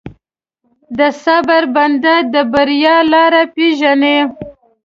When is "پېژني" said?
3.55-4.17